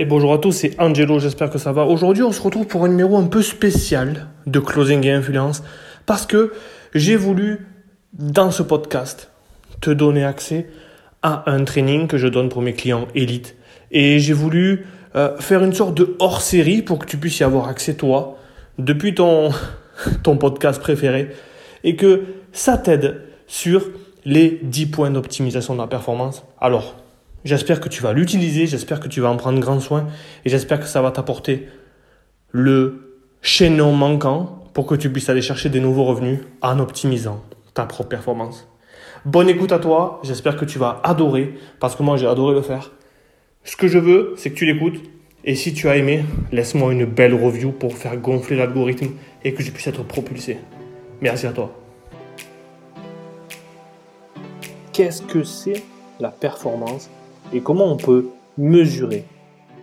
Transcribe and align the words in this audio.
Et 0.00 0.06
bonjour 0.06 0.32
à 0.32 0.38
tous, 0.38 0.52
c'est 0.52 0.80
Angelo, 0.80 1.18
j'espère 1.18 1.50
que 1.50 1.58
ça 1.58 1.72
va. 1.72 1.84
Aujourd'hui, 1.84 2.22
on 2.22 2.32
se 2.32 2.40
retrouve 2.40 2.66
pour 2.66 2.86
un 2.86 2.88
numéro 2.88 3.18
un 3.18 3.26
peu 3.26 3.42
spécial 3.42 4.28
de 4.46 4.58
Closing 4.58 5.04
et 5.04 5.10
Influence 5.10 5.62
parce 6.06 6.24
que 6.24 6.54
j'ai 6.94 7.16
voulu, 7.16 7.66
dans 8.14 8.50
ce 8.50 8.62
podcast, 8.62 9.30
te 9.82 9.90
donner 9.90 10.24
accès 10.24 10.70
à 11.20 11.42
un 11.50 11.64
training 11.64 12.06
que 12.06 12.16
je 12.16 12.28
donne 12.28 12.48
pour 12.48 12.62
mes 12.62 12.72
clients 12.72 13.08
élites. 13.14 13.56
Et 13.90 14.20
j'ai 14.20 14.32
voulu 14.32 14.86
euh, 15.16 15.36
faire 15.36 15.62
une 15.62 15.74
sorte 15.74 15.92
de 15.92 16.16
hors-série 16.18 16.80
pour 16.80 16.98
que 16.98 17.04
tu 17.04 17.18
puisses 17.18 17.38
y 17.40 17.44
avoir 17.44 17.68
accès 17.68 17.92
toi 17.92 18.38
depuis 18.78 19.14
ton, 19.14 19.50
ton 20.22 20.38
podcast 20.38 20.80
préféré 20.80 21.28
et 21.84 21.94
que 21.94 22.22
ça 22.52 22.78
t'aide 22.78 23.20
sur 23.46 23.82
les 24.24 24.60
10 24.62 24.86
points 24.86 25.10
d'optimisation 25.10 25.74
de 25.74 25.80
la 25.80 25.88
performance. 25.88 26.42
Alors, 26.58 26.94
J'espère 27.44 27.80
que 27.80 27.88
tu 27.88 28.02
vas 28.02 28.12
l'utiliser, 28.12 28.66
j'espère 28.66 29.00
que 29.00 29.08
tu 29.08 29.22
vas 29.22 29.30
en 29.30 29.36
prendre 29.36 29.60
grand 29.60 29.80
soin 29.80 30.06
et 30.44 30.50
j'espère 30.50 30.78
que 30.78 30.86
ça 30.86 31.00
va 31.00 31.10
t'apporter 31.10 31.68
le 32.50 33.16
chaînon 33.40 33.92
manquant 33.92 34.64
pour 34.74 34.86
que 34.86 34.94
tu 34.94 35.10
puisses 35.10 35.30
aller 35.30 35.40
chercher 35.40 35.70
des 35.70 35.80
nouveaux 35.80 36.04
revenus 36.04 36.40
en 36.60 36.78
optimisant 36.78 37.42
ta 37.72 37.86
propre 37.86 38.10
performance. 38.10 38.68
Bonne 39.24 39.48
écoute 39.48 39.72
à 39.72 39.78
toi, 39.78 40.20
j'espère 40.22 40.56
que 40.56 40.66
tu 40.66 40.78
vas 40.78 41.00
adorer 41.02 41.54
parce 41.78 41.96
que 41.96 42.02
moi 42.02 42.18
j'ai 42.18 42.26
adoré 42.26 42.54
le 42.54 42.60
faire. 42.60 42.90
Ce 43.64 43.74
que 43.74 43.88
je 43.88 43.98
veux, 43.98 44.34
c'est 44.36 44.50
que 44.50 44.56
tu 44.56 44.66
l'écoutes 44.66 45.00
et 45.44 45.54
si 45.54 45.72
tu 45.72 45.88
as 45.88 45.96
aimé, 45.96 46.24
laisse-moi 46.52 46.92
une 46.92 47.06
belle 47.06 47.32
review 47.32 47.72
pour 47.72 47.96
faire 47.96 48.18
gonfler 48.18 48.56
l'algorithme 48.56 49.08
et 49.44 49.54
que 49.54 49.62
je 49.62 49.70
puisse 49.70 49.86
être 49.86 50.02
propulsé. 50.02 50.58
Merci 51.22 51.46
à 51.46 51.52
toi. 51.52 51.74
Qu'est-ce 54.92 55.22
que 55.22 55.42
c'est 55.42 55.82
la 56.18 56.28
performance? 56.28 57.08
Et 57.52 57.60
comment 57.60 57.86
on 57.86 57.96
peut 57.96 58.28
mesurer 58.58 59.24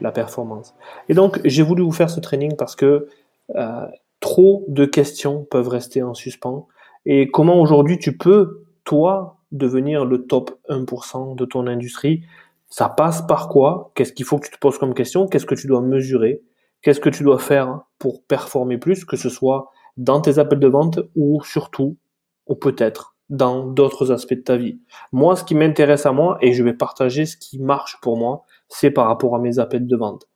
la 0.01 0.11
performance. 0.11 0.75
Et 1.09 1.13
donc, 1.13 1.41
j'ai 1.45 1.63
voulu 1.63 1.83
vous 1.83 1.91
faire 1.91 2.09
ce 2.09 2.19
training 2.19 2.55
parce 2.55 2.75
que 2.75 3.07
euh, 3.55 3.85
trop 4.19 4.65
de 4.67 4.85
questions 4.85 5.45
peuvent 5.49 5.67
rester 5.67 6.03
en 6.03 6.13
suspens. 6.13 6.67
Et 7.05 7.29
comment 7.29 7.59
aujourd'hui 7.59 7.97
tu 7.97 8.17
peux, 8.17 8.65
toi, 8.83 9.37
devenir 9.51 10.05
le 10.05 10.25
top 10.25 10.59
1% 10.69 11.35
de 11.35 11.45
ton 11.45 11.67
industrie? 11.67 12.23
Ça 12.69 12.89
passe 12.89 13.21
par 13.25 13.49
quoi? 13.49 13.91
Qu'est-ce 13.95 14.13
qu'il 14.13 14.25
faut 14.25 14.37
que 14.37 14.47
tu 14.47 14.53
te 14.53 14.59
poses 14.59 14.77
comme 14.77 14.93
question? 14.93 15.27
Qu'est-ce 15.27 15.45
que 15.45 15.55
tu 15.55 15.67
dois 15.67 15.81
mesurer? 15.81 16.41
Qu'est-ce 16.81 16.99
que 16.99 17.09
tu 17.09 17.23
dois 17.23 17.39
faire 17.39 17.81
pour 17.97 18.23
performer 18.23 18.77
plus, 18.77 19.05
que 19.05 19.17
ce 19.17 19.29
soit 19.29 19.71
dans 19.95 20.21
tes 20.21 20.37
appels 20.37 20.59
de 20.59 20.67
vente 20.67 20.99
ou 21.15 21.41
surtout, 21.43 21.97
ou 22.45 22.55
peut-être 22.55 23.16
dans 23.29 23.65
d'autres 23.65 24.11
aspects 24.11 24.33
de 24.33 24.41
ta 24.41 24.57
vie. 24.57 24.79
Moi, 25.11 25.35
ce 25.35 25.43
qui 25.43 25.55
m'intéresse 25.55 26.05
à 26.05 26.11
moi, 26.11 26.37
et 26.41 26.53
je 26.53 26.63
vais 26.63 26.73
partager 26.73 27.25
ce 27.25 27.37
qui 27.37 27.59
marche 27.59 27.99
pour 28.01 28.17
moi, 28.17 28.45
c'est 28.69 28.91
par 28.91 29.07
rapport 29.07 29.35
à 29.35 29.39
mes 29.39 29.59
appels 29.59 29.87
de 29.87 29.95
vente. 29.95 30.27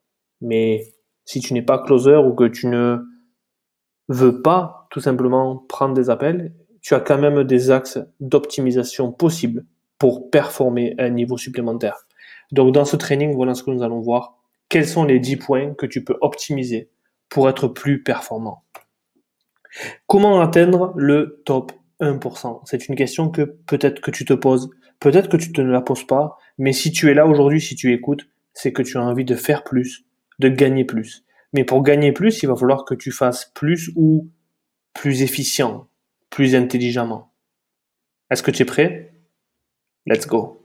Mais 0.41 0.83
si 1.25 1.39
tu 1.39 1.53
n'es 1.53 1.61
pas 1.61 1.79
closer 1.79 2.15
ou 2.15 2.33
que 2.33 2.47
tu 2.47 2.67
ne 2.67 2.99
veux 4.07 4.41
pas 4.41 4.87
tout 4.89 4.99
simplement 4.99 5.57
prendre 5.69 5.93
des 5.93 6.09
appels, 6.09 6.53
tu 6.81 6.93
as 6.95 6.99
quand 6.99 7.17
même 7.17 7.43
des 7.43 7.71
axes 7.71 7.99
d'optimisation 8.19 9.11
possibles 9.11 9.65
pour 9.97 10.29
performer 10.29 10.95
à 10.97 11.03
un 11.03 11.09
niveau 11.09 11.37
supplémentaire. 11.37 12.07
Donc 12.51 12.73
dans 12.73 12.85
ce 12.85 12.95
training, 12.95 13.35
voilà 13.35 13.53
ce 13.53 13.63
que 13.63 13.71
nous 13.71 13.83
allons 13.83 14.01
voir. 14.01 14.35
Quels 14.67 14.87
sont 14.87 15.03
les 15.03 15.19
10 15.19 15.37
points 15.37 15.73
que 15.75 15.85
tu 15.85 16.03
peux 16.03 16.17
optimiser 16.21 16.89
pour 17.29 17.47
être 17.49 17.67
plus 17.67 18.03
performant? 18.03 18.63
Comment 20.07 20.41
atteindre 20.41 20.91
le 20.95 21.41
top 21.45 21.71
1%. 22.01 22.61
C'est 22.65 22.87
une 22.87 22.95
question 22.95 23.29
que 23.29 23.41
peut-être 23.41 24.01
que 24.01 24.11
tu 24.11 24.25
te 24.25 24.33
poses, 24.33 24.69
peut-être 24.99 25.29
que 25.29 25.37
tu 25.37 25.51
ne 25.61 25.71
la 25.71 25.81
poses 25.81 26.05
pas, 26.05 26.37
mais 26.57 26.73
si 26.73 26.91
tu 26.91 27.09
es 27.09 27.13
là 27.13 27.25
aujourd'hui, 27.25 27.61
si 27.61 27.75
tu 27.75 27.93
écoutes, 27.93 28.27
c'est 28.53 28.73
que 28.73 28.81
tu 28.81 28.97
as 28.97 29.01
envie 29.01 29.25
de 29.25 29.35
faire 29.35 29.63
plus, 29.63 30.05
de 30.39 30.49
gagner 30.49 30.83
plus. 30.83 31.23
Mais 31.53 31.63
pour 31.63 31.83
gagner 31.83 32.11
plus, 32.11 32.43
il 32.43 32.47
va 32.47 32.55
falloir 32.55 32.85
que 32.85 32.95
tu 32.95 33.11
fasses 33.11 33.51
plus 33.53 33.91
ou 33.95 34.29
plus 34.93 35.21
efficient, 35.21 35.87
plus 36.29 36.55
intelligemment. 36.55 37.33
Est-ce 38.29 38.43
que 38.43 38.51
tu 38.51 38.63
es 38.63 38.65
prêt? 38.65 39.13
Let's 40.05 40.27
go. 40.27 40.63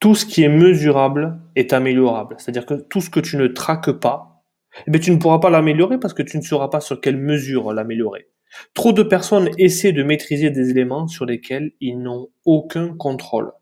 Tout 0.00 0.14
ce 0.14 0.26
qui 0.26 0.42
est 0.42 0.48
mesurable 0.48 1.40
est 1.54 1.72
améliorable. 1.72 2.36
C'est-à-dire 2.38 2.66
que 2.66 2.74
tout 2.74 3.00
ce 3.00 3.10
que 3.10 3.20
tu 3.20 3.36
ne 3.36 3.46
traques 3.46 3.92
pas, 3.92 4.42
eh 4.86 5.00
tu 5.00 5.10
ne 5.10 5.18
pourras 5.18 5.38
pas 5.38 5.50
l'améliorer 5.50 5.98
parce 5.98 6.14
que 6.14 6.22
tu 6.22 6.36
ne 6.38 6.42
sauras 6.42 6.68
pas 6.68 6.80
sur 6.80 7.00
quelle 7.00 7.18
mesure 7.18 7.72
l'améliorer. 7.72 8.28
Trop 8.74 8.92
de 8.92 9.02
personnes 9.02 9.50
essaient 9.58 9.92
de 9.92 10.02
maîtriser 10.02 10.50
des 10.50 10.70
éléments 10.70 11.06
sur 11.06 11.24
lesquels 11.26 11.72
ils 11.80 11.98
n'ont 11.98 12.28
aucun 12.44 12.94
contrôle. 12.94 13.52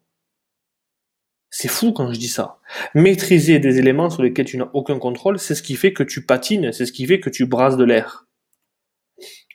C'est 1.51 1.69
fou 1.69 1.93
quand 1.93 2.13
je 2.13 2.19
dis 2.19 2.29
ça. 2.29 2.59
Maîtriser 2.95 3.59
des 3.59 3.79
éléments 3.79 4.09
sur 4.09 4.23
lesquels 4.23 4.47
tu 4.47 4.57
n'as 4.57 4.71
aucun 4.73 4.99
contrôle, 4.99 5.39
c'est 5.39 5.57
ce 5.57 5.63
qui 5.63 5.75
fait 5.75 5.93
que 5.93 6.05
tu 6.05 6.25
patines, 6.25 6.73
c'est 6.73 6.87
ce 6.87 6.93
qui 6.93 7.07
fait 7.07 7.19
que 7.19 7.31
tu 7.31 7.47
brasses 7.47 7.77
de 7.77 7.85
l'air. 7.85 8.29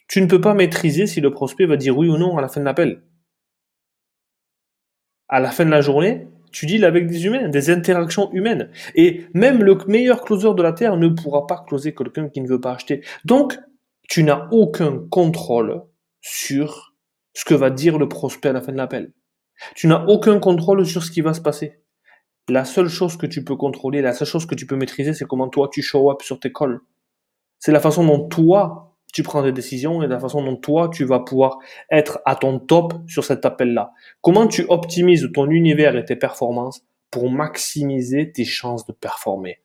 Tu 0.08 0.22
ne 0.22 0.28
peux 0.28 0.42
pas 0.42 0.54
maîtriser 0.54 1.08
si 1.08 1.22
le 1.22 1.32
prospect 1.32 1.66
va 1.66 1.78
dire 1.78 1.98
oui 1.98 2.10
ou 2.10 2.18
non 2.18 2.38
à 2.38 2.42
la 2.42 2.50
fin 2.50 2.60
de 2.60 2.66
l'appel. 2.66 3.02
À 5.30 5.40
la 5.40 5.52
fin 5.52 5.66
de 5.66 5.72
la 5.72 5.82
journée, 5.82 6.28
tu 6.52 6.66
deals 6.66 6.86
avec 6.86 7.08
des 7.08 7.26
humains, 7.26 7.50
des 7.50 7.70
interactions 7.70 8.32
humaines. 8.32 8.70
Et 8.94 9.26
même 9.34 9.64
le 9.64 9.78
meilleur 9.88 10.22
closer 10.22 10.54
de 10.54 10.62
la 10.62 10.74
Terre 10.74 10.98
ne 10.98 11.08
pourra 11.08 11.48
pas 11.48 11.64
closer 11.68 11.96
quelqu'un 11.96 12.30
qui 12.30 12.42
ne 12.42 12.48
veut 12.48 12.62
pas 12.62 12.74
acheter. 12.74 13.04
Donc, 13.24 13.58
tu 14.08 14.24
n'as 14.24 14.48
aucun 14.52 15.00
contrôle 15.10 15.84
sur 16.22 16.94
ce 17.34 17.46
que 17.46 17.54
va 17.54 17.70
dire 17.70 17.98
le 17.98 18.08
prospect 18.08 18.50
à 18.50 18.54
la 18.54 18.62
fin 18.62 18.72
de 18.72 18.78
l'appel. 18.78 19.14
Tu 19.76 19.88
n'as 19.88 20.06
aucun 20.06 20.40
contrôle 20.40 20.86
sur 20.86 21.04
ce 21.04 21.12
qui 21.12 21.22
va 21.22 21.34
se 21.34 21.42
passer. 21.42 21.80
La 22.48 22.66
seule 22.66 22.90
chose 22.90 23.18
que 23.18 23.26
tu 23.26 23.44
peux 23.44 23.56
contrôler, 23.56 24.02
la 24.02 24.14
seule 24.14 24.28
chose 24.28 24.46
que 24.46 24.56
tu 24.56 24.68
peux 24.68 24.76
maîtriser, 24.76 25.14
c'est 25.14 25.26
comment 25.26 25.50
toi 25.50 25.70
tu 25.72 25.82
show 25.82 26.12
up 26.12 26.22
sur 26.22 26.40
tes 26.40 26.52
calls. 26.52 26.80
C'est 27.60 27.72
la 27.72 27.80
façon 27.80 28.06
dont 28.06 28.28
toi 28.28 28.96
tu 29.14 29.24
prends 29.24 29.42
des 29.42 29.54
décisions 29.54 30.04
et 30.04 30.08
la 30.08 30.20
façon 30.20 30.44
dont 30.44 30.58
toi 30.58 30.90
tu 30.94 31.06
vas 31.06 31.22
pouvoir 31.22 31.58
être 31.90 32.20
à 32.26 32.36
ton 32.36 32.60
top 32.60 32.94
sur 33.08 33.24
cet 33.24 33.46
appel-là. 33.46 33.94
Comment 34.22 34.46
tu 34.46 34.66
optimises 34.68 35.30
ton 35.34 35.50
univers 35.50 35.96
et 35.96 36.04
tes 36.04 36.18
performances 36.18 36.82
pour 37.12 37.32
maximiser 37.32 38.32
tes 38.32 38.46
chances 38.46 38.86
de 38.86 38.92
performer? 38.92 39.62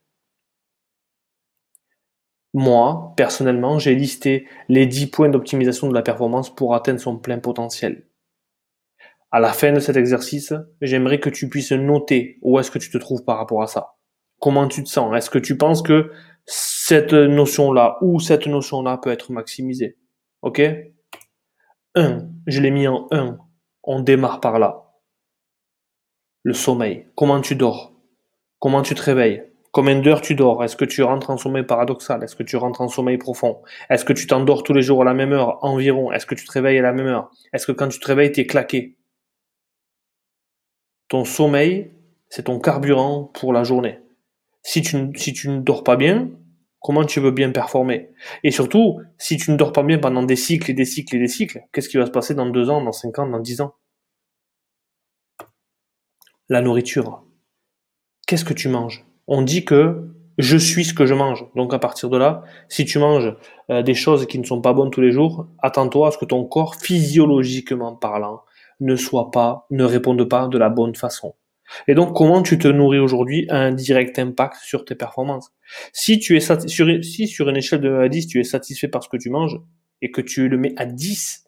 Moi, 2.52 3.12
personnellement, 3.16 3.78
j'ai 3.78 3.94
listé 3.94 4.46
les 4.68 4.86
10 4.86 5.06
points 5.08 5.28
d'optimisation 5.28 5.88
de 5.88 5.94
la 5.94 6.02
performance 6.02 6.54
pour 6.54 6.74
atteindre 6.74 7.00
son 7.00 7.16
plein 7.16 7.38
potentiel. 7.38 8.06
À 9.30 9.38
la 9.38 9.52
fin 9.52 9.72
de 9.72 9.78
cet 9.78 9.96
exercice, 9.96 10.52
j'aimerais 10.80 11.20
que 11.20 11.30
tu 11.30 11.48
puisses 11.48 11.70
noter 11.70 12.38
où 12.42 12.58
est-ce 12.58 12.72
que 12.72 12.80
tu 12.80 12.90
te 12.90 12.98
trouves 12.98 13.24
par 13.24 13.36
rapport 13.36 13.62
à 13.62 13.68
ça. 13.68 13.94
Comment 14.40 14.66
tu 14.66 14.82
te 14.82 14.88
sens? 14.88 15.16
Est-ce 15.16 15.30
que 15.30 15.38
tu 15.38 15.56
penses 15.56 15.82
que 15.82 16.10
cette 16.46 17.12
notion-là 17.12 17.98
ou 18.00 18.18
cette 18.18 18.46
notion-là 18.46 18.98
peut 18.98 19.12
être 19.12 19.30
maximisée? 19.30 19.98
Ok? 20.42 20.60
1. 21.94 22.26
Je 22.46 22.60
l'ai 22.60 22.72
mis 22.72 22.88
en 22.88 23.06
1. 23.12 23.38
On 23.84 24.00
démarre 24.00 24.40
par 24.40 24.58
là. 24.58 24.90
Le 26.42 26.54
sommeil. 26.54 27.06
Comment 27.14 27.40
tu 27.40 27.54
dors? 27.54 27.92
Comment 28.58 28.82
tu 28.82 28.96
te 28.96 29.02
réveilles? 29.02 29.49
Combien 29.72 30.00
d'heures 30.00 30.20
tu 30.20 30.34
dors? 30.34 30.64
Est-ce 30.64 30.76
que 30.76 30.84
tu 30.84 31.02
rentres 31.02 31.30
en 31.30 31.36
sommeil 31.36 31.62
paradoxal? 31.62 32.24
Est-ce 32.24 32.34
que 32.34 32.42
tu 32.42 32.56
rentres 32.56 32.80
en 32.80 32.88
sommeil 32.88 33.18
profond? 33.18 33.62
Est-ce 33.88 34.04
que 34.04 34.12
tu 34.12 34.26
t'endors 34.26 34.64
tous 34.64 34.72
les 34.72 34.82
jours 34.82 35.02
à 35.02 35.04
la 35.04 35.14
même 35.14 35.32
heure 35.32 35.64
environ? 35.64 36.10
Est-ce 36.10 36.26
que 36.26 36.34
tu 36.34 36.44
te 36.44 36.50
réveilles 36.50 36.78
à 36.78 36.82
la 36.82 36.92
même 36.92 37.06
heure? 37.06 37.30
Est-ce 37.52 37.66
que 37.66 37.72
quand 37.72 37.88
tu 37.88 38.00
te 38.00 38.06
réveilles, 38.06 38.32
tu 38.32 38.40
es 38.40 38.46
claqué? 38.46 38.98
Ton 41.08 41.24
sommeil, 41.24 41.92
c'est 42.28 42.44
ton 42.44 42.58
carburant 42.58 43.24
pour 43.24 43.52
la 43.52 43.62
journée. 43.62 44.00
Si 44.62 44.82
tu, 44.82 45.12
si 45.16 45.32
tu 45.32 45.48
ne 45.48 45.60
dors 45.60 45.84
pas 45.84 45.96
bien, 45.96 46.30
comment 46.80 47.04
tu 47.04 47.20
veux 47.20 47.30
bien 47.30 47.52
performer? 47.52 48.10
Et 48.42 48.50
surtout, 48.50 49.00
si 49.18 49.36
tu 49.36 49.52
ne 49.52 49.56
dors 49.56 49.72
pas 49.72 49.84
bien 49.84 49.98
pendant 49.98 50.24
des 50.24 50.36
cycles 50.36 50.72
et 50.72 50.74
des 50.74 50.84
cycles 50.84 51.14
et 51.14 51.20
des 51.20 51.28
cycles, 51.28 51.60
qu'est-ce 51.72 51.88
qui 51.88 51.96
va 51.96 52.06
se 52.06 52.10
passer 52.10 52.34
dans 52.34 52.46
deux 52.46 52.70
ans, 52.70 52.82
dans 52.82 52.92
cinq 52.92 53.20
ans, 53.20 53.28
dans 53.28 53.38
dix 53.38 53.60
ans? 53.60 53.74
La 56.48 56.60
nourriture. 56.60 57.24
Qu'est-ce 58.26 58.44
que 58.44 58.54
tu 58.54 58.68
manges? 58.68 59.04
On 59.30 59.42
dit 59.42 59.64
que 59.64 60.10
je 60.38 60.56
suis 60.56 60.84
ce 60.84 60.92
que 60.92 61.06
je 61.06 61.14
mange. 61.14 61.46
Donc 61.54 61.72
à 61.72 61.78
partir 61.78 62.10
de 62.10 62.18
là, 62.18 62.42
si 62.68 62.84
tu 62.84 62.98
manges 62.98 63.34
euh, 63.70 63.82
des 63.82 63.94
choses 63.94 64.26
qui 64.26 64.38
ne 64.38 64.44
sont 64.44 64.60
pas 64.60 64.72
bonnes 64.72 64.90
tous 64.90 65.00
les 65.00 65.12
jours, 65.12 65.46
attends-toi 65.60 66.08
à 66.08 66.10
ce 66.10 66.18
que 66.18 66.24
ton 66.24 66.44
corps, 66.44 66.74
physiologiquement 66.74 67.94
parlant, 67.94 68.42
ne 68.80 68.96
soit 68.96 69.30
pas, 69.30 69.66
ne 69.70 69.84
réponde 69.84 70.22
pas 70.28 70.48
de 70.48 70.58
la 70.58 70.68
bonne 70.68 70.94
façon. 70.94 71.34
Et 71.86 71.94
donc, 71.94 72.16
comment 72.16 72.42
tu 72.42 72.58
te 72.58 72.66
nourris 72.66 72.98
aujourd'hui 72.98 73.46
a 73.48 73.58
un 73.58 73.70
direct 73.70 74.18
impact 74.18 74.56
sur 74.56 74.84
tes 74.84 74.96
performances? 74.96 75.52
Si 75.92 76.18
tu 76.18 76.36
es 76.36 76.40
sur, 76.40 76.58
sur 76.68 77.48
une 77.48 77.56
échelle 77.56 77.80
de 77.80 77.90
1 77.90 78.00
à 78.00 78.08
10, 78.08 78.26
tu 78.26 78.40
es 78.40 78.44
satisfait 78.44 78.88
par 78.88 79.04
ce 79.04 79.08
que 79.08 79.16
tu 79.16 79.30
manges 79.30 79.60
et 80.02 80.10
que 80.10 80.20
tu 80.20 80.48
le 80.48 80.56
mets 80.56 80.74
à 80.76 80.86
10, 80.86 81.44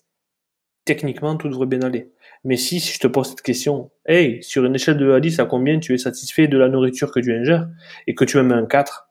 techniquement, 0.85 1.37
tout 1.37 1.49
devrait 1.49 1.67
bien 1.67 1.83
aller. 1.83 2.13
Mais 2.45 2.57
si, 2.57 2.81
je 2.81 2.99
te 2.99 3.07
pose 3.07 3.31
cette 3.31 3.43
question, 3.43 3.91
hey, 4.07 4.43
sur 4.43 4.65
une 4.65 4.75
échelle 4.75 4.97
de 4.97 5.11
1 5.11 5.17
à 5.17 5.21
10, 5.21 5.39
à 5.39 5.45
combien 5.45 5.79
tu 5.79 5.95
es 5.95 5.99
satisfait 5.99 6.49
de 6.49 6.59
la 6.59 6.69
nourriture 6.69 7.13
que 7.13 7.21
tu 7.21 7.33
ingères 7.33 7.69
et 8.07 8.15
que 8.15 8.25
tu 8.25 8.39
aimes 8.39 8.53
un 8.53 8.67
4, 8.67 9.09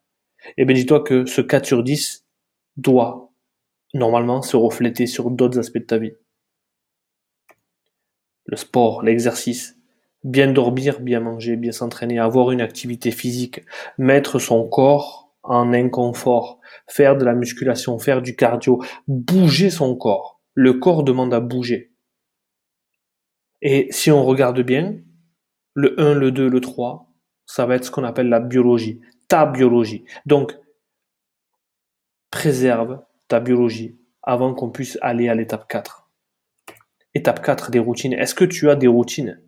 eh 0.58 0.66
bien 0.66 0.76
dis-toi 0.76 1.02
que 1.02 1.26
ce 1.26 1.42
4 1.42 1.66
sur 1.66 1.84
10 1.84 2.26
doit 2.78 3.32
normalement 3.94 4.42
se 4.42 4.58
refléter 4.58 5.08
sur 5.08 5.32
d'autres 5.32 5.60
aspects 5.60 5.78
de 5.78 5.84
ta 5.84 5.98
vie. 5.98 6.14
Le 8.46 8.58
sport, 8.58 9.04
l'exercice, 9.04 9.78
bien 10.24 10.52
dormir, 10.52 11.00
bien 11.00 11.20
manger, 11.20 11.56
bien 11.56 11.72
s'entraîner, 11.72 12.20
avoir 12.20 12.52
une 12.52 12.62
activité 12.62 13.12
physique, 13.12 13.62
mettre 13.98 14.40
son 14.40 14.68
corps 14.68 15.34
en 15.44 15.74
inconfort, 15.74 16.60
faire 16.88 17.18
de 17.18 17.26
la 17.26 17.34
musculation, 17.34 17.98
faire 17.98 18.22
du 18.22 18.36
cardio, 18.36 18.84
bouger 19.08 19.70
son 19.70 19.96
corps. 19.96 20.41
Le 20.54 20.74
corps 20.74 21.04
demande 21.04 21.34
à 21.34 21.40
bouger. 21.40 21.92
Et 23.62 23.88
si 23.92 24.12
on 24.12 24.24
regarde 24.26 24.62
bien, 24.62 25.00
le 25.74 26.00
1, 26.00 26.16
le 26.16 26.32
2, 26.32 26.50
le 26.50 26.62
3, 26.62 27.08
ça 27.46 27.66
va 27.66 27.76
être 27.76 27.86
ce 27.86 27.92
qu'on 27.92 28.04
appelle 28.04 28.30
la 28.30 28.40
biologie, 28.40 29.02
ta 29.28 29.46
biologie. 29.46 30.06
Donc, 30.26 30.58
préserve 32.32 33.04
ta 33.28 33.40
biologie 33.40 34.00
avant 34.24 34.54
qu'on 34.54 34.72
puisse 34.72 34.98
aller 35.02 35.30
à 35.30 35.36
l'étape 35.36 35.68
4. 35.68 36.10
Étape 37.14 37.42
4 37.44 37.72
des 37.72 37.80
routines. 37.80 38.14
Est-ce 38.14 38.36
que 38.36 38.46
tu 38.46 38.70
as 38.70 38.76
des 38.76 38.88
routines? 38.88 39.42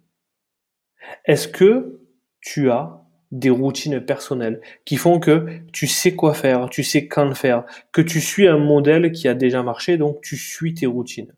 Est-ce 1.25 1.47
que 1.47 2.01
tu 2.41 2.69
as 2.69 3.02
des 3.33 3.49
routines 3.49 3.99
personnelles 3.99 4.61
qui 4.85 4.95
font 4.95 5.19
que 5.19 5.47
tu 5.73 5.87
sais 5.87 6.15
quoi 6.15 6.33
faire, 6.33 6.69
tu 6.69 6.83
sais 6.83 7.07
quand 7.07 7.25
le 7.25 7.33
faire, 7.33 7.65
que 7.91 8.01
tu 8.01 8.21
suis 8.21 8.47
un 8.47 8.59
modèle 8.59 9.11
qui 9.11 9.27
a 9.27 9.33
déjà 9.33 9.63
marché, 9.63 9.97
donc 9.97 10.21
tu 10.21 10.37
suis 10.37 10.75
tes 10.75 10.85
routines. 10.85 11.33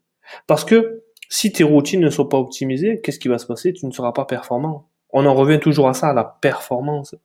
Parce 0.46 0.64
que 0.64 1.02
si 1.30 1.52
tes 1.52 1.64
routines 1.64 2.00
ne 2.00 2.10
sont 2.10 2.26
pas 2.26 2.38
optimisées, 2.38 3.00
qu'est-ce 3.02 3.18
qui 3.18 3.28
va 3.28 3.38
se 3.38 3.46
passer? 3.46 3.72
Tu 3.72 3.86
ne 3.86 3.90
seras 3.90 4.12
pas 4.12 4.26
performant. 4.26 4.90
On 5.10 5.24
en 5.24 5.34
revient 5.34 5.58
toujours 5.58 5.88
à 5.88 5.94
ça, 5.94 6.08
à 6.08 6.14
la 6.14 6.24
performance. 6.24 7.16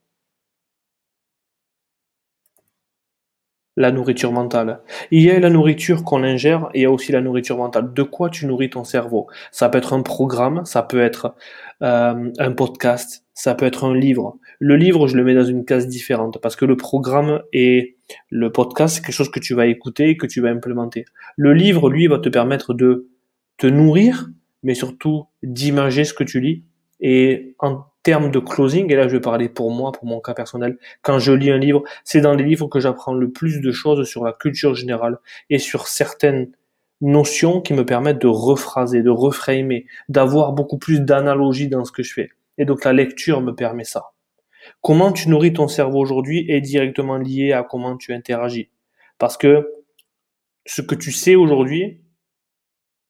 la 3.77 3.91
nourriture 3.91 4.31
mentale. 4.31 4.81
Il 5.11 5.21
y 5.23 5.31
a 5.31 5.39
la 5.39 5.49
nourriture 5.49 6.03
qu'on 6.03 6.23
ingère 6.23 6.69
et 6.73 6.79
il 6.79 6.81
y 6.83 6.85
a 6.85 6.91
aussi 6.91 7.11
la 7.11 7.21
nourriture 7.21 7.57
mentale. 7.57 7.93
De 7.93 8.03
quoi 8.03 8.29
tu 8.29 8.45
nourris 8.45 8.69
ton 8.69 8.83
cerveau? 8.83 9.27
Ça 9.51 9.69
peut 9.69 9.77
être 9.77 9.93
un 9.93 10.01
programme, 10.01 10.65
ça 10.65 10.83
peut 10.83 11.01
être 11.01 11.35
euh, 11.81 12.31
un 12.37 12.51
podcast, 12.51 13.25
ça 13.33 13.55
peut 13.55 13.65
être 13.65 13.83
un 13.83 13.95
livre. 13.95 14.37
Le 14.59 14.75
livre, 14.75 15.07
je 15.07 15.17
le 15.17 15.23
mets 15.23 15.33
dans 15.33 15.43
une 15.43 15.65
case 15.65 15.87
différente 15.87 16.39
parce 16.41 16.55
que 16.55 16.65
le 16.65 16.77
programme 16.77 17.41
et 17.53 17.97
le 18.29 18.51
podcast, 18.51 18.95
c'est 18.95 19.01
quelque 19.01 19.15
chose 19.15 19.31
que 19.31 19.39
tu 19.39 19.55
vas 19.55 19.67
écouter 19.67 20.09
et 20.09 20.17
que 20.17 20.27
tu 20.27 20.41
vas 20.41 20.49
implémenter. 20.49 21.05
Le 21.37 21.53
livre, 21.53 21.89
lui, 21.89 22.07
va 22.07 22.19
te 22.19 22.29
permettre 22.29 22.73
de 22.73 23.09
te 23.57 23.67
nourrir, 23.67 24.29
mais 24.63 24.75
surtout 24.75 25.25
d'imager 25.43 26.03
ce 26.03 26.13
que 26.13 26.23
tu 26.23 26.39
lis 26.39 26.63
et 26.99 27.55
en 27.59 27.83
termes 28.03 28.31
de 28.31 28.39
closing, 28.39 28.91
et 28.91 28.95
là 28.95 29.07
je 29.07 29.13
vais 29.13 29.21
parler 29.21 29.49
pour 29.49 29.71
moi, 29.71 29.91
pour 29.91 30.05
mon 30.05 30.19
cas 30.19 30.33
personnel, 30.33 30.77
quand 31.01 31.19
je 31.19 31.31
lis 31.31 31.51
un 31.51 31.57
livre, 31.57 31.83
c'est 32.03 32.21
dans 32.21 32.33
les 32.33 32.43
livres 32.43 32.67
que 32.67 32.79
j'apprends 32.79 33.13
le 33.13 33.31
plus 33.31 33.61
de 33.61 33.71
choses 33.71 34.07
sur 34.07 34.23
la 34.23 34.33
culture 34.33 34.75
générale 34.75 35.17
et 35.49 35.59
sur 35.59 35.87
certaines 35.87 36.51
notions 37.01 37.61
qui 37.61 37.73
me 37.73 37.85
permettent 37.85 38.21
de 38.21 38.27
rephraser, 38.27 39.01
de 39.01 39.09
reframer, 39.09 39.85
d'avoir 40.09 40.53
beaucoup 40.53 40.77
plus 40.77 41.01
d'analogie 41.01 41.67
dans 41.67 41.83
ce 41.83 41.91
que 41.91 42.03
je 42.03 42.13
fais. 42.13 42.29
Et 42.57 42.65
donc 42.65 42.85
la 42.85 42.93
lecture 42.93 43.41
me 43.41 43.53
permet 43.53 43.83
ça. 43.83 44.11
Comment 44.81 45.11
tu 45.11 45.29
nourris 45.29 45.53
ton 45.53 45.67
cerveau 45.67 45.99
aujourd'hui 45.99 46.45
est 46.49 46.61
directement 46.61 47.17
lié 47.17 47.51
à 47.51 47.63
comment 47.63 47.97
tu 47.97 48.13
interagis. 48.13 48.69
Parce 49.17 49.37
que 49.37 49.71
ce 50.65 50.81
que 50.81 50.95
tu 50.95 51.11
sais 51.11 51.35
aujourd'hui, 51.35 52.01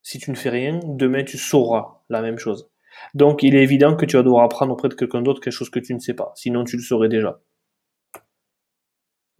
si 0.03 0.19
tu 0.19 0.31
ne 0.31 0.35
fais 0.35 0.49
rien, 0.49 0.79
demain 0.83 1.23
tu 1.23 1.38
sauras 1.38 2.01
la 2.09 2.21
même 2.21 2.39
chose. 2.39 2.69
Donc 3.13 3.43
il 3.43 3.55
est 3.55 3.63
évident 3.63 3.95
que 3.95 4.05
tu 4.05 4.17
vas 4.17 4.23
devoir 4.23 4.43
apprendre 4.43 4.73
auprès 4.73 4.89
de 4.89 4.93
quelqu'un 4.93 5.21
d'autre 5.21 5.41
quelque 5.41 5.53
chose 5.53 5.69
que 5.69 5.79
tu 5.79 5.93
ne 5.93 5.99
sais 5.99 6.13
pas, 6.13 6.31
sinon 6.35 6.63
tu 6.63 6.77
le 6.77 6.81
saurais 6.81 7.09
déjà. 7.09 7.39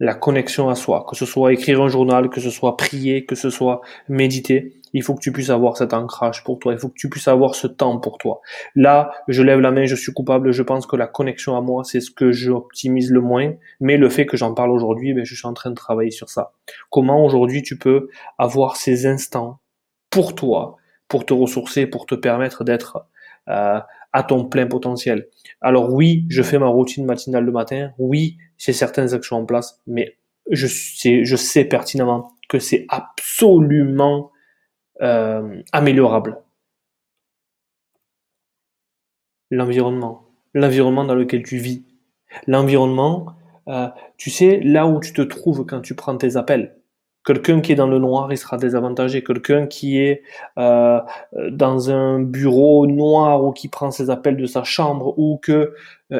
La 0.02 0.14
connexion 0.14 0.68
à 0.68 0.74
soi, 0.74 1.06
que 1.08 1.14
ce 1.14 1.24
soit 1.24 1.52
écrire 1.52 1.80
un 1.80 1.86
journal, 1.86 2.28
que 2.28 2.40
ce 2.40 2.50
soit 2.50 2.76
prier, 2.76 3.24
que 3.24 3.36
ce 3.36 3.50
soit 3.50 3.82
méditer, 4.08 4.80
il 4.92 5.04
faut 5.04 5.14
que 5.14 5.20
tu 5.20 5.30
puisses 5.30 5.50
avoir 5.50 5.76
cet 5.76 5.94
ancrage 5.94 6.42
pour 6.42 6.58
toi, 6.58 6.72
il 6.72 6.78
faut 6.80 6.88
que 6.88 6.98
tu 6.98 7.08
puisses 7.08 7.28
avoir 7.28 7.54
ce 7.54 7.68
temps 7.68 8.00
pour 8.00 8.18
toi. 8.18 8.40
Là, 8.74 9.12
je 9.28 9.44
lève 9.44 9.60
la 9.60 9.70
main, 9.70 9.84
je 9.84 9.94
suis 9.94 10.12
coupable, 10.12 10.50
je 10.50 10.62
pense 10.64 10.88
que 10.88 10.96
la 10.96 11.06
connexion 11.06 11.56
à 11.56 11.60
moi, 11.60 11.84
c'est 11.84 12.00
ce 12.00 12.10
que 12.10 12.32
j'optimise 12.32 13.12
le 13.12 13.20
moins, 13.20 13.52
mais 13.78 13.96
le 13.96 14.08
fait 14.08 14.26
que 14.26 14.36
j'en 14.36 14.54
parle 14.54 14.72
aujourd'hui, 14.72 15.14
ben, 15.14 15.24
je 15.24 15.36
suis 15.36 15.46
en 15.46 15.54
train 15.54 15.70
de 15.70 15.76
travailler 15.76 16.10
sur 16.10 16.28
ça. 16.28 16.50
Comment 16.90 17.24
aujourd'hui 17.24 17.62
tu 17.62 17.78
peux 17.78 18.08
avoir 18.38 18.74
ces 18.74 19.06
instants 19.06 19.60
pour 20.10 20.34
toi, 20.34 20.78
pour 21.06 21.24
te 21.24 21.32
ressourcer, 21.32 21.86
pour 21.86 22.06
te 22.06 22.16
permettre 22.16 22.64
d'être 22.64 23.06
euh, 23.48 23.78
à 24.12 24.22
ton 24.24 24.46
plein 24.46 24.66
potentiel? 24.66 25.28
Alors 25.60 25.94
oui, 25.94 26.26
je 26.28 26.42
fais 26.42 26.58
ma 26.58 26.66
routine 26.66 27.06
matinale 27.06 27.44
le 27.44 27.52
matin, 27.52 27.92
oui, 27.98 28.36
j'ai 28.62 28.72
certaines 28.72 29.12
actions 29.12 29.38
en 29.38 29.44
place, 29.44 29.80
mais 29.88 30.16
je 30.48 30.66
sais, 30.68 31.64
pertinemment 31.64 32.30
que 32.48 32.60
c'est 32.60 32.86
absolument 32.90 34.30
euh, 35.00 35.60
améliorable. 35.72 36.40
L'environnement, 39.50 40.28
l'environnement 40.54 41.04
dans 41.04 41.16
lequel 41.16 41.42
tu 41.42 41.56
vis, 41.56 41.84
l'environnement, 42.46 43.34
euh, 43.68 43.88
tu 44.16 44.30
sais, 44.30 44.60
là 44.60 44.86
où 44.86 45.00
tu 45.00 45.12
te 45.12 45.22
trouves 45.22 45.66
quand 45.66 45.80
tu 45.80 45.96
prends 45.96 46.16
tes 46.16 46.36
appels. 46.36 46.76
Quelqu'un 47.24 47.60
qui 47.60 47.72
est 47.72 47.76
dans 47.76 47.88
le 47.88 47.98
noir, 47.98 48.32
il 48.32 48.38
sera 48.38 48.58
désavantagé. 48.58 49.24
Quelqu'un 49.24 49.66
qui 49.66 49.98
est 49.98 50.22
euh, 50.58 51.00
dans 51.50 51.90
un 51.90 52.20
bureau 52.20 52.86
noir 52.86 53.44
ou 53.44 53.52
qui 53.52 53.68
prend 53.68 53.90
ses 53.90 54.08
appels 54.08 54.36
de 54.36 54.46
sa 54.46 54.62
chambre 54.62 55.18
ou 55.18 55.38
que 55.38 55.74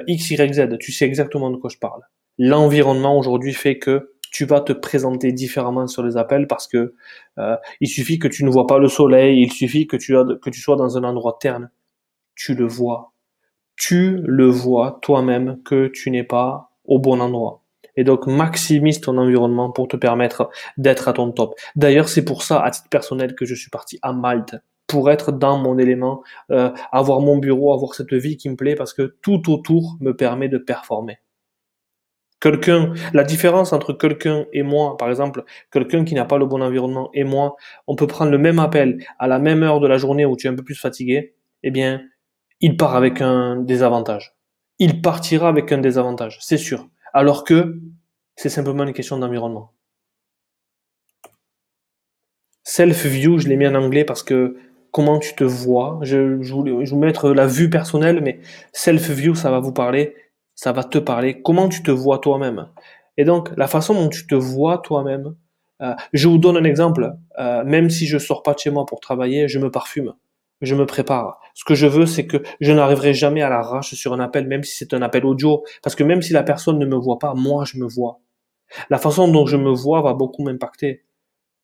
X, 0.09 0.31
Y, 0.31 0.55
Z, 0.55 0.79
tu 0.79 0.91
sais 0.91 1.05
exactement 1.05 1.51
de 1.51 1.57
quoi 1.57 1.71
je 1.71 1.79
parle. 1.79 2.03
L'environnement 2.45 3.17
aujourd'hui 3.17 3.53
fait 3.53 3.79
que 3.79 4.15
tu 4.33 4.47
vas 4.47 4.61
te 4.61 4.73
présenter 4.73 5.31
différemment 5.31 5.87
sur 5.87 6.03
les 6.03 6.17
appels 6.17 6.49
parce 6.49 6.67
que 6.67 6.93
euh, 7.39 7.57
il 7.81 7.87
suffit 7.87 8.19
que 8.19 8.27
tu 8.27 8.45
ne 8.45 8.51
vois 8.51 8.67
pas 8.67 8.79
le 8.79 8.89
soleil, 8.89 9.41
il 9.41 9.53
suffit 9.53 9.87
que 9.87 9.97
tu, 9.97 10.13
sois 10.61 10.75
dans 10.75 10.99
un 10.99 11.05
endroit 11.05 11.39
terne. 11.41 11.71
Tu 12.35 12.57
le 12.57 12.67
vois. 12.67 13.13
Tu 13.77 14.19
le 14.25 14.47
vois 14.47 14.99
toi-même 15.03 15.63
que 15.65 15.87
tu 15.87 16.11
n'es 16.11 16.25
pas 16.25 16.73
au 16.85 16.99
bon 16.99 17.21
endroit. 17.21 17.63
Et 17.95 18.03
donc 18.03 18.27
maximise 18.27 19.01
ton 19.01 19.19
environnement 19.19 19.71
pour 19.71 19.87
te 19.87 19.97
permettre 19.97 20.51
d'être 20.77 21.07
à 21.07 21.13
ton 21.13 21.31
top. 21.31 21.55
D'ailleurs, 21.77 22.09
c'est 22.09 22.25
pour 22.25 22.43
ça, 22.43 22.61
à 22.61 22.73
titre 22.73 22.89
personnel, 22.89 23.37
que 23.37 23.45
je 23.45 23.55
suis 23.55 23.71
parti 23.71 24.01
à 24.03 24.13
Malte 24.13 24.57
pour 24.89 25.13
être 25.13 25.31
dans 25.31 25.59
mon 25.59 25.79
élément, 25.79 26.25
euh, 26.51 26.73
avoir 26.91 27.21
mon 27.21 27.39
bureau, 27.39 27.73
avoir 27.73 27.95
cette 27.95 28.13
vie 28.13 28.37
qui 28.37 28.51
me 28.51 28.57
plaît, 28.57 28.75
parce 28.75 28.95
que 28.95 29.17
tout 29.23 29.49
autour 29.49 29.97
me 30.01 30.17
permet 30.17 30.49
de 30.49 30.59
performer. 30.59 31.22
Quelqu'un, 32.43 32.93
la 33.15 33.23
différence 33.23 33.73
entre 33.73 33.93
quelqu'un 33.93 34.47
et 34.53 34.63
moi, 34.63 34.97
par 34.97 35.09
exemple, 35.09 35.45
quelqu'un 35.71 36.05
qui 36.05 36.15
n'a 36.15 36.25
pas 36.25 36.39
le 36.39 36.47
bon 36.47 36.61
environnement 36.61 37.09
et 37.15 37.23
moi, 37.23 37.55
on 37.87 37.95
peut 37.95 38.09
prendre 38.09 38.33
le 38.33 38.39
même 38.39 38.59
appel 38.59 38.99
à 39.21 39.29
la 39.29 39.39
même 39.39 39.63
heure 39.63 39.79
de 39.79 39.87
la 39.87 39.97
journée 39.97 40.27
où 40.27 40.37
tu 40.37 40.49
es 40.49 40.51
un 40.51 40.57
peu 40.57 40.65
plus 40.65 40.75
fatigué, 40.75 41.37
eh 41.63 41.71
bien, 41.71 42.03
il 42.61 42.77
part 42.77 42.97
avec 42.97 43.21
un 43.21 43.57
désavantage. 43.57 44.35
Il 44.81 45.01
partira 45.03 45.49
avec 45.49 45.71
un 45.71 45.79
désavantage, 45.79 46.39
c'est 46.41 46.59
sûr 46.59 46.89
alors 47.13 47.45
que 47.45 47.79
c'est 48.37 48.49
simplement 48.49 48.85
une 48.85 48.93
question 48.93 49.19
d'environnement. 49.19 49.73
Self-view, 52.65 53.39
je 53.39 53.49
l'ai 53.49 53.57
mis 53.57 53.67
en 53.67 53.75
anglais 53.75 54.05
parce 54.05 54.23
que 54.23 54.57
comment 54.91 55.19
tu 55.19 55.35
te 55.35 55.45
vois, 55.45 55.99
je, 56.03 56.43
je, 56.43 56.53
voulais, 56.53 56.87
je 56.87 56.91
vous 56.95 57.01
mettre 57.01 57.33
la 57.33 57.47
vue 57.47 57.71
personnelle, 57.71 58.21
mais 58.23 58.41
self-view, 58.73 59.35
ça 59.35 59.51
va 59.51 59.61
vous 59.61 59.73
parler, 59.73 60.15
ça 60.63 60.71
va 60.71 60.85
te 60.85 60.99
parler, 60.99 61.43
comment 61.43 61.69
tu 61.69 61.83
te 61.83 61.91
vois 61.91 62.21
toi-même. 62.21 62.69
Et 63.17 63.25
donc, 63.25 63.51
la 63.57 63.67
façon 63.67 63.95
dont 63.95 64.09
tu 64.09 64.29
te 64.29 64.37
vois 64.37 64.79
toi-même, 64.79 65.35
euh, 65.81 65.95
je 66.13 66.29
vous 66.29 66.39
donne 66.39 66.57
un 66.57 66.63
exemple, 66.63 67.17
euh, 67.41 67.65
même 67.65 67.91
si 67.91 68.07
je 68.07 68.17
sors 68.17 68.45
pas 68.45 68.55
de 68.55 68.61
chez 68.61 68.71
moi 68.71 68.87
pour 68.87 69.01
travailler, 69.01 69.49
je 69.49 69.59
me 69.59 69.73
parfume 69.73 70.15
je 70.61 70.77
me 70.77 70.87
prépare. 70.87 71.41
Ce 71.55 71.65
que 71.65 71.75
je 71.75 71.89
veux, 71.89 72.07
c'est 72.07 72.29
que 72.29 72.37
je 72.61 72.71
n'arriverai 72.71 73.15
jamais 73.15 73.43
à 73.43 73.49
l'arrache 73.49 73.95
sur 73.95 74.13
un 74.13 74.21
appel, 74.21 74.47
même 74.47 74.63
si 74.63 74.77
c'est 74.77 74.95
un 74.95 75.03
appel 75.03 75.27
audio, 75.27 75.65
parce 75.83 75.97
que 75.97 76.05
même 76.05 76.23
si 76.23 76.33
la 76.33 76.45
personne 76.45 76.79
ne 76.79 76.87
me 76.87 76.95
voit 76.95 77.19
pas, 77.19 77.35
moi, 77.35 77.65
je 77.65 77.79
me 77.79 77.85
vois. 77.85 78.21
La 78.89 78.99
façon 78.99 79.27
dont 79.27 79.45
je 79.45 79.57
me 79.57 79.73
vois 79.73 80.03
va 80.03 80.15
beaucoup 80.15 80.45
m'impacter. 80.45 81.03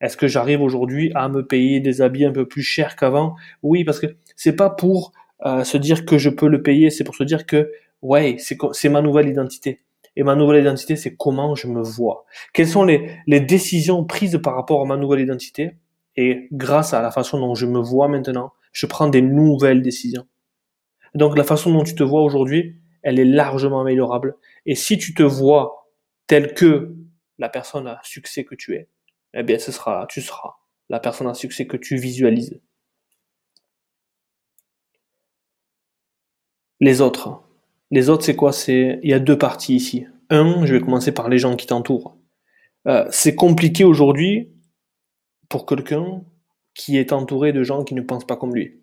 Est-ce 0.00 0.16
que 0.16 0.26
j'arrive 0.26 0.62
aujourd'hui 0.62 1.12
à 1.14 1.28
me 1.28 1.46
payer 1.46 1.78
des 1.78 2.02
habits 2.02 2.24
un 2.24 2.32
peu 2.32 2.48
plus 2.48 2.62
chers 2.62 2.96
qu'avant? 2.96 3.36
Oui, 3.62 3.84
parce 3.84 4.00
que 4.00 4.08
c'est 4.34 4.56
pas 4.56 4.68
pour 4.68 5.12
euh, 5.46 5.62
se 5.62 5.76
dire 5.76 6.04
que 6.04 6.18
je 6.18 6.28
peux 6.28 6.48
le 6.48 6.60
payer, 6.60 6.90
c'est 6.90 7.04
pour 7.04 7.14
se 7.14 7.22
dire 7.22 7.46
que 7.46 7.70
ouais, 8.02 8.36
c'est 8.38 8.88
ma 8.88 9.02
nouvelle 9.02 9.28
identité. 9.28 9.82
Et 10.16 10.24
ma 10.24 10.34
nouvelle 10.34 10.62
identité, 10.62 10.96
c'est 10.96 11.14
comment 11.14 11.54
je 11.54 11.68
me 11.68 11.80
vois. 11.80 12.24
Quelles 12.52 12.68
sont 12.68 12.84
les, 12.84 13.22
décisions 13.28 14.04
prises 14.04 14.40
par 14.42 14.56
rapport 14.56 14.82
à 14.82 14.84
ma 14.84 14.96
nouvelle 14.96 15.20
identité? 15.20 15.76
Et 16.16 16.48
grâce 16.52 16.92
à 16.92 17.00
la 17.00 17.12
façon 17.12 17.38
dont 17.38 17.54
je 17.54 17.66
me 17.66 17.78
vois 17.78 18.08
maintenant, 18.08 18.52
je 18.72 18.86
prends 18.86 19.08
des 19.08 19.22
nouvelles 19.22 19.82
décisions. 19.82 20.26
Donc 21.14 21.38
la 21.38 21.44
façon 21.44 21.72
dont 21.72 21.84
tu 21.84 21.94
te 21.94 22.02
vois 22.02 22.22
aujourd'hui, 22.22 22.76
elle 23.02 23.20
est 23.20 23.24
largement 23.24 23.80
améliorable. 23.80 24.36
Et 24.66 24.74
si 24.74 24.98
tu 24.98 25.14
te 25.14 25.22
vois 25.22 25.88
tel 26.26 26.52
que 26.54 26.96
la 27.38 27.48
personne 27.48 27.86
à 27.86 28.00
succès 28.02 28.44
que 28.44 28.56
tu 28.56 28.74
es, 28.74 28.88
eh 29.34 29.44
bien 29.44 29.58
ce 29.60 29.70
sera, 29.70 30.06
tu 30.08 30.20
seras 30.20 30.56
la 30.88 30.98
personne 31.00 31.28
à 31.28 31.34
succès 31.34 31.66
que 31.66 31.76
tu 31.76 31.96
visualises. 31.96 32.60
Les 36.80 37.00
autres. 37.00 37.47
Les 37.90 38.10
autres, 38.10 38.24
c'est 38.24 38.36
quoi? 38.36 38.52
C'est 38.52 39.00
il 39.02 39.10
y 39.10 39.14
a 39.14 39.18
deux 39.18 39.38
parties 39.38 39.74
ici. 39.74 40.06
Un, 40.30 40.66
je 40.66 40.74
vais 40.74 40.80
commencer 40.80 41.12
par 41.12 41.28
les 41.28 41.38
gens 41.38 41.56
qui 41.56 41.66
t'entourent. 41.66 42.16
Euh, 42.86 43.06
c'est 43.10 43.34
compliqué 43.34 43.84
aujourd'hui 43.84 44.50
pour 45.48 45.66
quelqu'un 45.66 46.22
qui 46.74 46.96
est 46.96 47.12
entouré 47.12 47.52
de 47.52 47.62
gens 47.62 47.84
qui 47.84 47.94
ne 47.94 48.02
pensent 48.02 48.26
pas 48.26 48.36
comme 48.36 48.54
lui. 48.54 48.80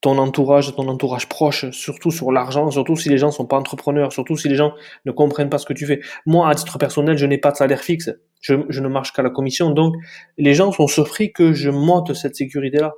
ton 0.00 0.18
entourage, 0.18 0.74
ton 0.74 0.88
entourage 0.88 1.28
proche, 1.28 1.70
surtout 1.70 2.10
sur 2.10 2.32
l'argent, 2.32 2.70
surtout 2.72 2.96
si 2.96 3.08
les 3.08 3.18
gens 3.18 3.30
sont 3.30 3.46
pas 3.46 3.56
entrepreneurs, 3.56 4.12
surtout 4.12 4.36
si 4.36 4.48
les 4.48 4.56
gens 4.56 4.74
ne 5.06 5.12
comprennent 5.12 5.48
pas 5.48 5.58
ce 5.58 5.66
que 5.66 5.72
tu 5.72 5.86
fais. 5.86 6.00
Moi, 6.26 6.48
à 6.48 6.54
titre 6.56 6.76
personnel, 6.76 7.16
je 7.16 7.24
n'ai 7.26 7.38
pas 7.38 7.52
de 7.52 7.56
salaire 7.56 7.82
fixe. 7.82 8.10
Je, 8.40 8.54
ne 8.54 8.88
marche 8.88 9.12
qu'à 9.12 9.22
la 9.22 9.30
commission. 9.30 9.70
Donc, 9.70 9.94
les 10.38 10.54
gens 10.54 10.72
sont 10.72 10.88
surpris 10.88 11.32
que 11.32 11.52
je 11.52 11.70
monte 11.70 12.14
cette 12.14 12.34
sécurité-là. 12.34 12.92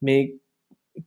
Mais 0.00 0.36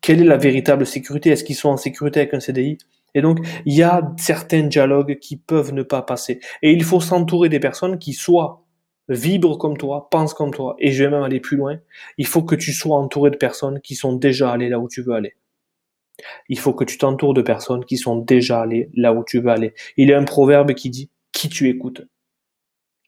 quelle 0.01 0.21
est 0.21 0.25
la 0.25 0.37
véritable 0.37 0.85
sécurité? 0.85 1.29
Est-ce 1.29 1.45
qu'ils 1.45 1.55
sont 1.55 1.69
en 1.69 1.77
sécurité 1.77 2.19
avec 2.19 2.33
un 2.33 2.41
CDI 2.41 2.77
Et 3.17 3.21
donc, 3.21 3.39
il 3.65 3.73
y 3.73 3.81
a 3.81 4.13
certains 4.15 4.61
dialogues 4.61 5.17
qui 5.17 5.37
peuvent 5.37 5.73
ne 5.73 5.81
pas 5.81 6.03
passer. 6.03 6.39
Et 6.61 6.71
il 6.71 6.83
faut 6.83 7.01
s'entourer 7.01 7.49
des 7.49 7.59
personnes 7.59 7.97
qui 7.97 8.13
soient 8.13 8.63
vibrent 9.09 9.57
comme 9.57 9.75
toi, 9.75 10.07
pensent 10.11 10.35
comme 10.35 10.51
toi, 10.51 10.75
et 10.77 10.91
je 10.91 11.03
vais 11.03 11.09
même 11.09 11.23
aller 11.23 11.39
plus 11.39 11.57
loin, 11.57 11.79
il 12.19 12.27
faut 12.27 12.43
que 12.43 12.53
tu 12.53 12.73
sois 12.73 12.95
entouré 12.95 13.31
de 13.31 13.37
personnes 13.37 13.81
qui 13.81 13.95
sont 13.95 14.13
déjà 14.13 14.51
allées 14.51 14.69
là 14.69 14.79
où 14.79 14.87
tu 14.87 15.01
veux 15.01 15.15
aller. 15.15 15.35
Il 16.47 16.59
faut 16.59 16.73
que 16.73 16.83
tu 16.83 16.99
t'entoures 16.99 17.33
de 17.33 17.41
personnes 17.41 17.85
qui 17.85 17.97
sont 17.97 18.17
déjà 18.17 18.61
allées 18.61 18.91
là 18.93 19.13
où 19.13 19.23
tu 19.23 19.39
veux 19.39 19.49
aller. 19.49 19.73
Il 19.95 20.09
y 20.09 20.13
a 20.13 20.19
un 20.19 20.25
proverbe 20.25 20.73
qui 20.73 20.91
dit 20.91 21.09
qui 21.31 21.49
tu 21.49 21.69
écoutes? 21.69 22.07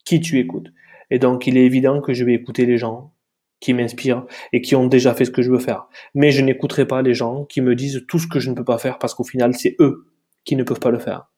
Qui 0.06 0.22
tu 0.22 0.40
écoutes? 0.40 0.72
Et 1.12 1.20
donc 1.20 1.46
il 1.46 1.56
est 1.56 1.66
évident 1.66 2.02
que 2.02 2.14
je 2.14 2.24
vais 2.24 2.34
écouter 2.34 2.66
les 2.66 2.80
gens 2.80 3.14
qui 3.60 3.74
m'inspirent 3.74 4.26
et 4.54 4.62
qui 4.62 4.76
ont 4.76 4.88
déjà 4.88 5.14
fait 5.14 5.26
ce 5.26 5.32
que 5.32 5.42
je 5.42 5.52
veux 5.52 5.60
faire. 5.60 5.88
Mais 6.14 6.32
je 6.32 6.42
n'écouterai 6.42 6.86
pas 6.86 7.02
les 7.02 7.14
gens 7.14 7.46
qui 7.46 7.62
me 7.62 7.76
disent 7.76 8.06
tout 8.08 8.20
ce 8.20 8.28
que 8.28 8.40
je 8.40 8.50
ne 8.50 8.56
peux 8.56 8.64
pas 8.64 8.78
faire 8.78 9.00
parce 9.00 9.14
qu'au 9.14 9.24
final 9.24 9.54
c'est 9.56 9.76
eux 9.80 10.06
qui 10.46 10.56
ne 10.56 10.64
peuvent 10.64 10.80
pas 10.80 10.92
le 10.92 11.00
faire. 11.00 11.30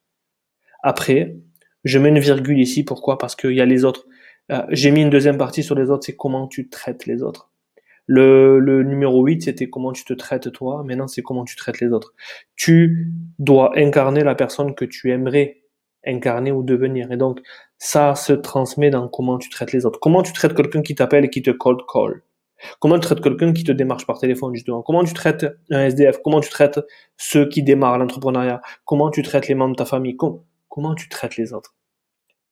Après, 0.83 1.35
je 1.83 1.99
mets 1.99 2.09
une 2.09 2.19
virgule 2.19 2.59
ici, 2.59 2.83
pourquoi? 2.83 3.17
Parce 3.17 3.35
qu'il 3.35 3.53
y 3.53 3.61
a 3.61 3.65
les 3.65 3.85
autres. 3.85 4.05
Euh, 4.51 4.63
j'ai 4.69 4.91
mis 4.91 5.01
une 5.01 5.09
deuxième 5.09 5.37
partie 5.37 5.63
sur 5.63 5.75
les 5.75 5.89
autres, 5.89 6.05
c'est 6.05 6.15
comment 6.15 6.47
tu 6.47 6.69
traites 6.69 7.05
les 7.05 7.23
autres. 7.23 7.51
Le, 8.07 8.59
le 8.59 8.83
numéro 8.83 9.23
8, 9.23 9.43
c'était 9.43 9.69
comment 9.69 9.91
tu 9.91 10.03
te 10.03 10.13
traites 10.13 10.51
toi. 10.51 10.83
Maintenant, 10.83 11.07
c'est 11.07 11.21
comment 11.21 11.45
tu 11.45 11.55
traites 11.55 11.79
les 11.79 11.89
autres. 11.89 12.13
Tu 12.55 13.11
dois 13.39 13.71
incarner 13.77 14.23
la 14.23 14.35
personne 14.35 14.75
que 14.75 14.85
tu 14.85 15.11
aimerais 15.11 15.61
incarner 16.05 16.51
ou 16.51 16.63
devenir. 16.63 17.11
Et 17.11 17.17
donc, 17.17 17.39
ça 17.83 18.13
se 18.13 18.31
transmet 18.31 18.91
dans 18.91 19.07
comment 19.07 19.39
tu 19.39 19.50
traites 19.50 19.73
les 19.73 19.88
autres. 19.88 20.00
Comment 20.00 20.21
tu 20.21 20.31
traites 20.33 20.53
quelqu'un 20.53 20.83
qui 20.83 20.93
t'appelle 20.93 21.25
et 21.25 21.31
qui 21.31 21.41
te 21.41 21.50
cold 21.50 21.79
call. 21.91 22.21
Comment 22.79 23.00
tu 23.00 23.07
traites 23.07 23.21
quelqu'un 23.21 23.53
qui 23.53 23.63
te 23.63 23.71
démarche 23.71 24.05
par 24.05 24.19
téléphone, 24.19 24.53
justement. 24.53 24.83
Comment 24.83 25.03
tu 25.03 25.13
traites 25.15 25.47
un 25.71 25.85
SDF. 25.85 26.19
Comment 26.23 26.41
tu 26.41 26.50
traites 26.51 26.79
ceux 27.17 27.50
qui 27.50 27.63
démarrent 27.63 27.97
l'entrepreneuriat? 27.97 28.61
Comment 28.85 29.09
tu 29.09 29.23
traites 29.23 29.47
les 29.47 29.55
membres 29.55 29.71
de 29.71 29.77
ta 29.77 29.85
famille? 29.85 30.15
comment 30.15 30.93
tu 30.93 31.09
traites 31.09 31.38
les 31.38 31.53
autres? 31.53 31.75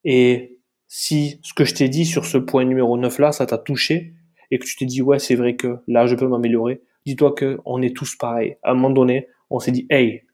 Et 0.02 0.58
si 0.88 1.38
ce 1.44 1.54
que 1.54 1.64
je 1.64 1.74
t'ai 1.76 1.88
dit 1.88 2.06
sur 2.06 2.24
ce 2.24 2.36
point 2.36 2.64
numéro 2.64 2.98
9 2.98 3.20
là, 3.20 3.30
ça 3.30 3.46
t'a 3.46 3.56
touché 3.56 4.14
et 4.50 4.58
que 4.58 4.64
tu 4.64 4.74
t'es 4.74 4.84
dit 4.84 5.00
ouais, 5.00 5.20
c'est 5.20 5.36
vrai 5.36 5.54
que 5.54 5.78
là 5.86 6.08
je 6.08 6.16
peux 6.16 6.26
m'améliorer, 6.26 6.82
dis-toi 7.06 7.36
que 7.36 7.60
on 7.64 7.82
est 7.82 7.96
tous 7.96 8.16
pareils. 8.16 8.56
À 8.64 8.72
un 8.72 8.74
moment 8.74 8.90
donné, 8.90 9.28
on 9.48 9.60
s'est 9.60 9.70
dit 9.70 9.86
hey, 9.90 10.24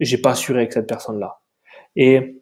j'ai 0.00 0.16
pas 0.16 0.30
assuré 0.30 0.60
avec 0.60 0.72
cette 0.72 0.86
personne 0.86 1.20
là. 1.20 1.40
Et 1.94 2.40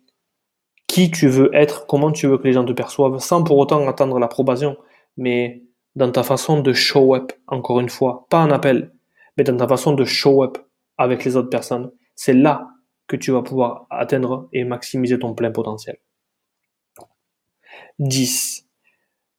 qui 0.86 1.10
tu 1.10 1.28
veux 1.28 1.50
être, 1.54 1.86
comment 1.86 2.12
tu 2.12 2.26
veux 2.26 2.38
que 2.38 2.44
les 2.44 2.52
gens 2.52 2.64
te 2.64 2.72
perçoivent, 2.72 3.18
sans 3.18 3.42
pour 3.42 3.58
autant 3.58 3.86
attendre 3.88 4.18
l'approbation, 4.18 4.76
mais 5.16 5.64
dans 5.96 6.10
ta 6.10 6.22
façon 6.22 6.60
de 6.60 6.72
show 6.72 7.14
up, 7.14 7.32
encore 7.46 7.80
une 7.80 7.88
fois, 7.88 8.26
pas 8.30 8.38
un 8.38 8.50
appel, 8.50 8.92
mais 9.36 9.44
dans 9.44 9.56
ta 9.56 9.68
façon 9.68 9.92
de 9.92 10.04
show 10.04 10.42
up 10.42 10.58
avec 10.98 11.24
les 11.24 11.36
autres 11.36 11.50
personnes, 11.50 11.90
c'est 12.14 12.32
là 12.32 12.68
que 13.06 13.16
tu 13.16 13.30
vas 13.30 13.42
pouvoir 13.42 13.86
atteindre 13.90 14.48
et 14.52 14.64
maximiser 14.64 15.18
ton 15.18 15.34
plein 15.34 15.50
potentiel. 15.50 15.98
10. 17.98 18.66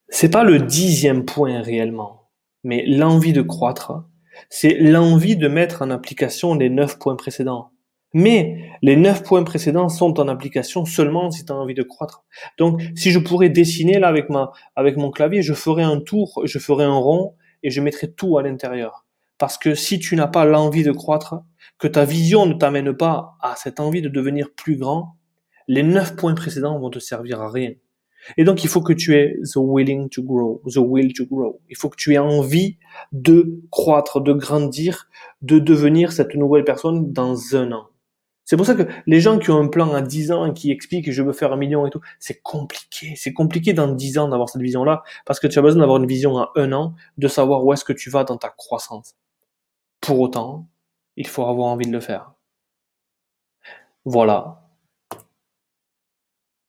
C'est 0.10 0.30
pas 0.30 0.44
le 0.44 0.60
dixième 0.60 1.26
point 1.26 1.62
réellement, 1.62 2.30
mais 2.64 2.86
l'envie 2.86 3.34
de 3.34 3.42
croître, 3.42 4.04
c'est 4.50 4.76
l'envie 4.76 5.36
de 5.36 5.48
mettre 5.48 5.82
en 5.82 5.90
application 5.90 6.56
les 6.56 6.70
neuf 6.70 7.00
points 7.00 7.16
précédents. 7.16 7.72
Mais 8.18 8.72
les 8.82 8.96
neuf 8.96 9.24
points 9.24 9.44
précédents 9.44 9.90
sont 9.90 10.22
en 10.22 10.30
application 10.30 10.86
seulement 10.86 11.32
si 11.32 11.44
tu 11.44 11.52
as 11.52 11.56
envie 11.56 11.74
de 11.74 11.84
croître. 11.84 12.24
Donc, 12.58 12.82
si 12.96 13.12
je 13.12 13.20
pourrais 13.20 13.50
dessiner 13.50 14.00
là 14.00 14.08
avec 14.08 14.30
ma, 14.30 14.54
avec 14.78 14.96
mon 14.96 15.12
clavier, 15.12 15.42
je 15.42 15.54
ferais 15.54 15.84
un 15.84 16.00
tour, 16.00 16.42
je 16.46 16.58
ferais 16.58 16.86
un 16.86 16.96
rond 16.96 17.36
et 17.62 17.72
je 17.72 17.82
mettrais 17.82 18.08
tout 18.08 18.38
à 18.38 18.42
l'intérieur. 18.42 19.06
Parce 19.38 19.58
que 19.58 19.76
si 19.76 20.00
tu 20.00 20.16
n'as 20.16 20.28
pas 20.28 20.46
l'envie 20.46 20.84
de 20.84 20.94
croître, 20.94 21.36
que 21.78 21.90
ta 21.90 22.06
vision 22.06 22.46
ne 22.46 22.54
t'amène 22.54 22.94
pas 22.94 23.36
à 23.42 23.56
cette 23.58 23.82
envie 23.82 24.02
de 24.02 24.08
devenir 24.08 24.48
plus 24.56 24.78
grand, 24.78 25.18
les 25.68 25.84
neuf 25.84 26.16
points 26.16 26.36
précédents 26.36 26.80
vont 26.80 26.90
te 26.90 27.00
servir 27.00 27.42
à 27.42 27.52
rien. 27.52 27.72
Et 28.38 28.46
donc, 28.46 28.64
il 28.64 28.70
faut 28.70 28.82
que 28.82 28.94
tu 28.94 29.14
aies 29.16 29.36
the 29.44 29.58
willing 29.58 30.08
to 30.08 30.24
grow, 30.24 30.62
the 30.74 30.78
will 30.78 31.12
to 31.12 31.26
grow. 31.26 31.60
Il 31.70 31.76
faut 31.76 31.90
que 31.90 31.98
tu 31.98 32.14
aies 32.14 32.18
envie 32.18 32.78
de 33.12 33.60
croître, 33.72 34.22
de 34.22 34.32
grandir, 34.32 35.10
de 35.42 35.60
devenir 35.60 36.14
cette 36.14 36.34
nouvelle 36.36 36.64
personne 36.64 37.12
dans 37.12 37.58
un 37.58 37.74
an. 37.74 37.90
C'est 38.46 38.58
pour 38.58 38.66
ça 38.66 38.76
que 38.76 38.84
les 39.08 39.20
gens 39.20 39.40
qui 39.40 39.50
ont 39.50 39.60
un 39.60 39.68
plan 39.68 39.94
à 39.94 40.02
10 40.02 40.32
ans 40.32 40.46
et 40.46 40.54
qui 40.54 40.72
expliquent 40.72 41.06
que 41.06 41.12
je 41.12 41.24
veux 41.24 41.34
faire 41.34 41.52
un 41.52 41.58
million 41.58 41.88
et 41.88 41.90
tout, 41.90 42.02
c'est 42.20 42.42
compliqué. 42.42 43.16
C'est 43.16 43.34
compliqué 43.34 43.74
dans 43.74 43.88
10 43.88 44.20
ans 44.20 44.30
d'avoir 44.30 44.50
cette 44.50 44.62
vision-là 44.62 45.04
parce 45.26 45.40
que 45.40 45.48
tu 45.48 45.58
as 45.58 45.62
besoin 45.64 45.80
d'avoir 45.80 45.98
une 45.98 46.06
vision 46.06 46.38
à 46.38 46.52
un 46.56 46.72
an, 46.72 46.94
de 47.18 47.28
savoir 47.28 47.66
où 47.66 47.74
est-ce 47.74 47.84
que 47.84 47.94
tu 47.94 48.12
vas 48.12 48.24
dans 48.24 48.38
ta 48.38 48.50
croissance. 48.50 49.16
Pour 50.00 50.20
autant, 50.20 50.68
il 51.18 51.28
faut 51.28 51.44
avoir 51.46 51.68
envie 51.68 51.88
de 51.88 51.92
le 51.92 52.00
faire. 52.00 52.34
Voilà. 54.06 54.62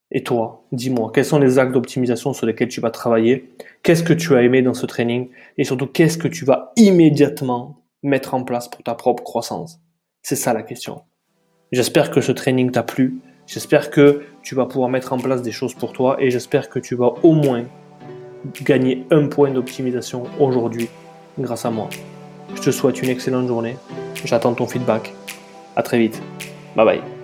Et 0.09 0.23
toi, 0.23 0.65
dis-moi, 0.71 1.11
quels 1.13 1.25
sont 1.25 1.37
les 1.37 1.59
actes 1.59 1.73
d'optimisation 1.73 2.33
sur 2.33 2.47
lesquels 2.47 2.69
tu 2.69 2.81
vas 2.81 2.91
travailler? 2.91 3.55
Qu'est-ce 3.83 4.03
que 4.03 4.13
tu 4.13 4.35
as 4.35 4.41
aimé 4.41 4.63
dans 4.63 4.73
ce 4.73 4.85
training? 4.87 5.29
Et 5.57 5.63
surtout, 5.63 5.85
qu'est-ce 5.85 6.17
que 6.17 6.27
tu 6.27 6.45
vas 6.45 6.71
immédiatement 6.75 7.83
mettre 8.01 8.33
en 8.33 8.43
place 8.43 8.67
pour 8.69 8.81
ta 8.83 8.95
propre 8.95 9.23
croissance? 9.23 9.79
C'est 10.23 10.35
ça 10.35 10.53
la 10.53 10.63
question. 10.63 11.03
J'espère 11.71 12.11
que 12.11 12.21
ce 12.21 12.31
training 12.31 12.71
t'a 12.71 12.83
plu. 12.83 13.17
J'espère 13.45 13.91
que 13.91 14.21
tu 14.41 14.55
vas 14.55 14.65
pouvoir 14.65 14.89
mettre 14.89 15.13
en 15.13 15.17
place 15.17 15.41
des 15.41 15.51
choses 15.51 15.73
pour 15.73 15.93
toi 15.93 16.17
et 16.19 16.31
j'espère 16.31 16.69
que 16.69 16.79
tu 16.79 16.95
vas 16.95 17.13
au 17.23 17.33
moins 17.33 17.65
gagner 18.63 19.05
un 19.11 19.27
point 19.27 19.51
d'optimisation 19.51 20.23
aujourd'hui 20.39 20.87
grâce 21.37 21.65
à 21.65 21.71
moi. 21.71 21.89
Je 22.55 22.61
te 22.61 22.71
souhaite 22.71 23.01
une 23.01 23.09
excellente 23.09 23.47
journée. 23.47 23.77
J'attends 24.23 24.53
ton 24.53 24.67
feedback. 24.67 25.13
À 25.75 25.83
très 25.83 25.99
vite. 25.99 26.21
Bye 26.75 26.85
bye. 26.85 27.16